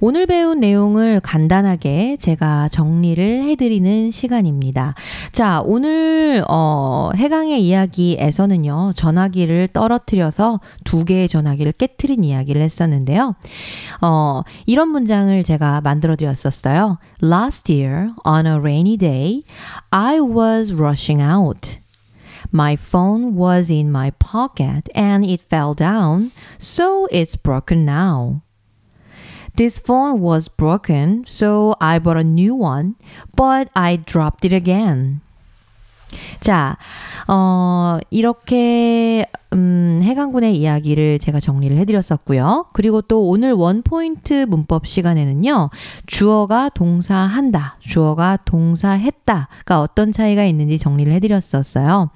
오늘 0.00 0.26
배운 0.26 0.60
내용을 0.60 1.18
간단하게 1.18 2.18
제가 2.20 2.68
정리를 2.68 3.42
해드리는 3.42 4.12
시간입니다. 4.12 4.94
자, 5.32 5.60
오늘, 5.64 6.44
어, 6.48 7.10
해강의 7.16 7.60
이야기에서는요, 7.64 8.92
전화기를 8.94 9.68
떨어뜨려서 9.72 10.60
두 10.84 11.04
개의 11.04 11.26
전화기를 11.26 11.72
깨트린 11.72 12.22
이야기를 12.22 12.62
했었는데요. 12.62 13.34
어, 14.00 14.42
이런 14.66 14.88
문장을 14.90 15.42
제가 15.42 15.80
만들어 15.80 16.14
드렸었어요. 16.14 16.98
Last 17.20 17.72
year, 17.72 18.10
on 18.24 18.46
a 18.46 18.54
rainy 18.54 18.96
day, 18.96 19.42
I 19.90 20.20
was 20.20 20.72
rushing 20.72 21.20
out. 21.20 21.80
My 22.54 22.74
phone 22.74 23.36
was 23.36 23.68
in 23.68 23.88
my 23.88 24.12
pocket 24.12 24.88
and 24.94 25.28
it 25.28 25.44
fell 25.50 25.74
down, 25.74 26.30
so 26.60 27.08
it's 27.10 27.36
broken 27.36 27.84
now. 27.84 28.42
This 29.57 29.77
phone 29.77 30.19
was 30.19 30.47
broken, 30.47 31.25
so 31.27 31.75
I 31.79 31.99
bought 31.99 32.17
a 32.17 32.23
new 32.23 32.55
one, 32.55 32.95
but 33.35 33.69
I 33.75 33.97
dropped 33.97 34.45
it 34.45 34.53
again. 34.53 35.21
자, 36.39 36.77
어, 37.27 37.99
이렇게, 38.09 39.25
음, 39.25 39.36
해강군의 40.08 40.56
이야기를 40.56 41.18
제가 41.18 41.38
정리를 41.38 41.76
해드렸었고요. 41.76 42.66
그리고 42.72 43.02
또 43.02 43.28
오늘 43.28 43.52
원포인트 43.52 44.46
문법 44.48 44.86
시간에는요, 44.86 45.70
주어가 46.06 46.68
동사 46.70 47.16
한다, 47.16 47.76
주어가 47.80 48.38
동사 48.44 48.90
했다가 48.90 49.80
어떤 49.80 50.12
차이가 50.12 50.44
있는지 50.44 50.78
정리를 50.78 51.12
해드렸었어요. 51.12 52.10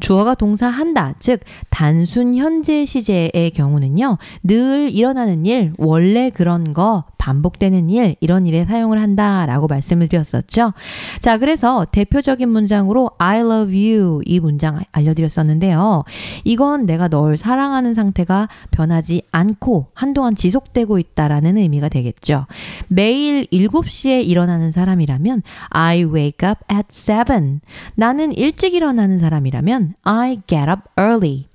주어가 0.00 0.34
동사 0.34 0.68
한다, 0.68 1.14
즉, 1.18 1.40
단순 1.68 2.34
현재 2.34 2.84
시제의 2.84 3.50
경우는요, 3.54 4.18
늘 4.44 4.90
일어나는 4.90 5.44
일, 5.46 5.72
원래 5.78 6.30
그런 6.30 6.72
거, 6.72 7.04
반복되는 7.22 7.88
일, 7.88 8.16
이런 8.18 8.46
일에 8.46 8.64
사용을 8.64 9.00
한다 9.00 9.46
라고 9.46 9.68
말씀을 9.68 10.08
드렸었죠. 10.08 10.72
자, 11.20 11.38
그래서 11.38 11.86
대표적인 11.92 12.48
문장으로 12.48 13.12
I 13.18 13.38
love 13.38 13.92
you 13.92 14.22
이 14.26 14.40
문장 14.40 14.80
알려드렸었는데요. 14.90 16.02
이건 16.42 16.84
내가 16.84 17.06
널 17.06 17.36
사랑하는 17.36 17.94
상태가 17.94 18.48
변하지 18.72 19.22
않고 19.30 19.86
한동안 19.94 20.34
지속되고 20.34 20.98
있다라는 20.98 21.58
의미가 21.58 21.90
되겠죠. 21.90 22.46
매일 22.88 23.46
7시에 23.52 24.26
일어나는 24.26 24.72
사람이라면 24.72 25.42
I 25.70 26.02
wake 26.02 26.48
up 26.48 26.60
at 26.74 26.88
7. 26.90 27.60
나는 27.94 28.32
일찍 28.32 28.74
일어나는 28.74 29.18
사람이라면 29.18 29.94
I 30.02 30.40
get 30.48 30.68
up 30.68 30.82
early. 30.98 31.46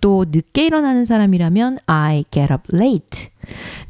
또 0.00 0.26
늦게 0.28 0.66
일어나는 0.66 1.04
사람이라면 1.04 1.78
I 1.86 2.24
get 2.32 2.52
up 2.52 2.64
late. 2.74 3.33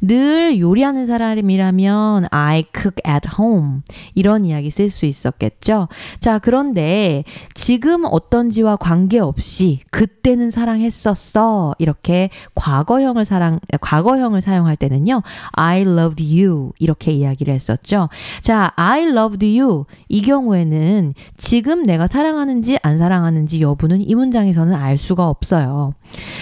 늘 0.01 0.59
요리하는 0.59 1.05
사람이라면 1.05 2.27
I 2.31 2.65
cook 2.73 3.01
at 3.07 3.27
home. 3.39 3.81
이런 4.13 4.45
이야기 4.45 4.71
쓸 4.71 4.89
수 4.89 5.05
있었겠죠. 5.05 5.87
자, 6.19 6.39
그런데 6.39 7.23
지금 7.53 8.05
어떤지와 8.05 8.75
관계없이 8.75 9.79
그때는 9.91 10.51
사랑했었어. 10.51 11.75
이렇게 11.79 12.29
과거형을 12.55 13.25
사랑, 13.25 13.59
과거형을 13.81 14.41
사용할 14.41 14.75
때는요. 14.75 15.21
I 15.53 15.81
loved 15.81 16.23
you. 16.23 16.71
이렇게 16.79 17.11
이야기를 17.11 17.53
했었죠. 17.53 18.09
자, 18.41 18.71
I 18.75 19.03
loved 19.03 19.59
you. 19.59 19.85
이 20.09 20.21
경우에는 20.21 21.13
지금 21.37 21.83
내가 21.83 22.07
사랑하는지 22.07 22.79
안 22.81 22.97
사랑하는지 22.97 23.61
여부는 23.61 24.07
이 24.07 24.15
문장에서는 24.15 24.73
알 24.73 24.97
수가 24.97 25.27
없어요. 25.27 25.91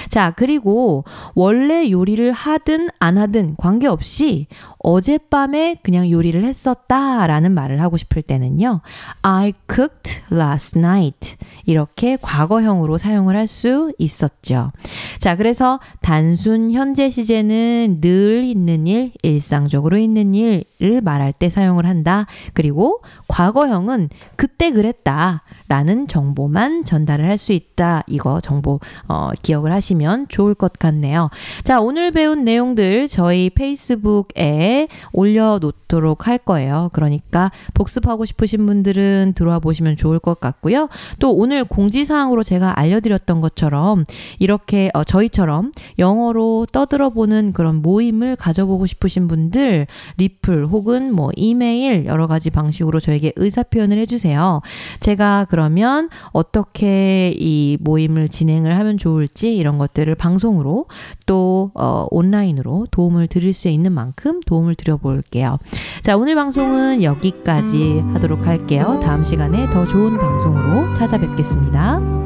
자, 0.09 0.31
그리고 0.35 1.03
원래 1.35 1.89
요리를 1.89 2.31
하든 2.31 2.89
안 3.03 3.17
하든 3.17 3.55
관계없이 3.57 4.47
어젯밤에 4.79 5.77
그냥 5.83 6.09
요리를 6.09 6.43
했었다 6.43 7.27
라는 7.27 7.53
말을 7.53 7.81
하고 7.81 7.97
싶을 7.97 8.21
때는요. 8.21 8.81
I 9.21 9.53
cooked 9.71 10.21
last 10.31 10.77
night. 10.79 11.35
이렇게 11.65 12.17
과거형으로 12.21 12.97
사용을 12.97 13.35
할 13.35 13.43
수 13.47 13.93
있었죠. 13.99 14.71
자, 15.19 15.35
그래서 15.35 15.79
단순 16.01 16.71
현재 16.71 17.09
시제는 17.09 17.99
늘 18.01 18.43
있는 18.45 18.87
일, 18.87 19.11
일상적으로 19.21 19.97
있는 19.97 20.33
일을 20.33 21.01
말할 21.01 21.33
때 21.33 21.49
사용을 21.49 21.85
한다. 21.85 22.25
그리고 22.53 23.01
과거형은 23.27 24.09
그때 24.35 24.71
그랬다. 24.71 25.43
라는 25.73 26.07
정보만 26.07 26.85
전달을 26.85 27.25
할 27.25 27.33
수 27.43 27.51
있다. 27.51 28.03
이거 28.07 28.39
정보 28.39 28.79
어, 29.07 29.31
기억을 29.41 29.71
하시면 29.71 30.27
좋을 30.29 30.53
것 30.53 30.73
같네요. 30.73 31.31
자, 31.63 31.81
오늘 31.81 32.11
배운 32.11 32.43
내용들 32.43 33.07
저희 33.07 33.49
페이스북에 33.49 34.87
올려놓도록 35.11 36.27
할 36.27 36.37
거예요. 36.37 36.89
그러니까 36.93 37.51
복습하고 37.73 38.25
싶으신 38.25 38.65
분들은 38.65 39.33
들어와 39.35 39.59
보시면 39.59 39.95
좋을 39.95 40.19
것 40.19 40.39
같고요. 40.39 40.89
또 41.19 41.33
오늘 41.33 41.63
공지사항으로 41.63 42.43
제가 42.43 42.79
알려드렸던 42.79 43.41
것처럼 43.41 44.05
이렇게 44.37 44.91
어, 44.93 45.03
저희처럼 45.03 45.71
영어로 45.97 46.67
떠들어보는 46.71 47.53
그런 47.53 47.81
모임을 47.81 48.35
가져보고 48.35 48.85
싶으신 48.85 49.27
분들 49.27 49.87
리플 50.17 50.67
혹은 50.67 51.13
뭐 51.13 51.31
이메일 51.35 52.05
여러 52.05 52.27
가지 52.27 52.51
방식으로 52.51 52.99
저에게 52.99 53.33
의사 53.37 53.63
표현을 53.63 53.97
해주세요. 53.97 54.61
제가 54.99 55.47
그 55.49 55.55
러면 55.63 56.09
어떻게 56.31 57.33
이 57.37 57.77
모임을 57.81 58.29
진행을 58.29 58.77
하면 58.77 58.97
좋을지 58.97 59.55
이런 59.55 59.77
것들을 59.77 60.13
방송으로 60.15 60.85
또 61.25 61.71
어, 61.73 62.05
온라인으로 62.11 62.87
도움을 62.91 63.27
드릴 63.27 63.53
수 63.53 63.67
있는 63.67 63.91
만큼 63.91 64.41
도움을 64.45 64.75
드려볼게요. 64.75 65.57
자, 66.01 66.17
오늘 66.17 66.35
방송은 66.35 67.03
여기까지 67.03 68.03
하도록 68.13 68.45
할게요. 68.45 68.99
다음 69.01 69.23
시간에 69.23 69.69
더 69.69 69.87
좋은 69.87 70.17
방송으로 70.17 70.93
찾아뵙겠습니다. 70.95 72.23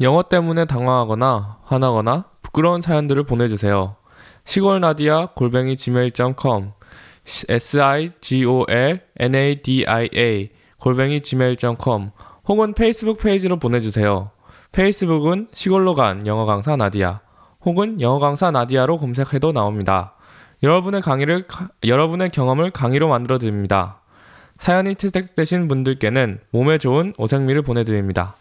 영어 0.00 0.22
때문에 0.22 0.64
당황하거나 0.64 1.58
화나거나 1.64 2.24
부끄러운 2.42 2.80
사연들을 2.80 3.24
보내주세요. 3.24 3.96
시골 4.50 4.80
나디아 4.80 5.26
골뱅이 5.36 5.76
gmail.com 5.76 6.72
s 7.24 7.80
i 7.80 8.10
g 8.20 8.44
o 8.44 8.66
l 8.68 9.00
n 9.16 9.34
a 9.36 9.62
d 9.62 9.84
i 9.86 10.08
a 10.12 10.48
골뱅이 10.76 11.20
gmail.com 11.20 12.10
혹은 12.48 12.74
페이스북 12.74 13.20
페이지로 13.20 13.60
보내주세요. 13.60 14.32
페이스북은 14.72 15.50
시골로 15.52 15.94
간 15.94 16.26
영어 16.26 16.46
강사 16.46 16.74
나디아 16.74 17.20
혹은 17.64 18.00
영어 18.00 18.18
강사 18.18 18.50
나디아로 18.50 18.98
검색해도 18.98 19.52
나옵니다. 19.52 20.16
여러분의 20.64 21.00
강의를 21.00 21.44
여러분의 21.84 22.30
경험을 22.30 22.72
강의로 22.72 23.06
만들어 23.06 23.38
드립니다. 23.38 24.00
사연이 24.58 24.96
채택되신 24.96 25.68
분들께는 25.68 26.40
몸에 26.50 26.78
좋은 26.78 27.12
오색미를 27.18 27.62
보내드립니다. 27.62 28.34